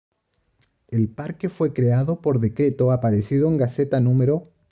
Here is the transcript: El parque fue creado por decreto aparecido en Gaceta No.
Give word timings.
El 0.87 1.09
parque 1.09 1.47
fue 1.47 1.73
creado 1.73 2.21
por 2.21 2.39
decreto 2.39 2.91
aparecido 2.91 3.47
en 3.49 3.57
Gaceta 3.57 3.99
No. 3.99 4.49